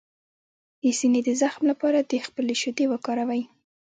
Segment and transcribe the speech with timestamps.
[0.81, 3.41] د سینې د زخم لپاره د خپلې شیدې وکاروئ